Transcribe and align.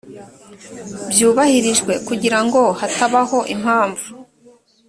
byubahirijwe 1.09 1.93
kugira 2.07 2.39
ngo 2.45 2.61
hatabaho 2.79 3.37
impamvu 3.55 4.05